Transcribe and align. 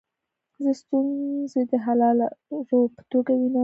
زه 0.63 0.71
ستونزي 0.81 1.61
د 1.71 1.73
حللارو 1.85 2.81
په 2.95 3.01
توګه 3.11 3.31
وینم. 3.35 3.57